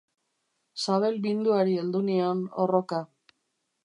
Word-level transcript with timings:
Sabel 0.85 1.19
minduari 1.27 1.75
heldu 1.81 2.01
nion, 2.07 2.41
orroka. 2.65 3.03